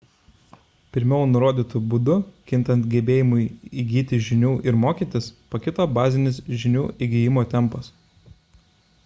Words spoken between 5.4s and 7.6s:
pakito bazinis žinių įgijimo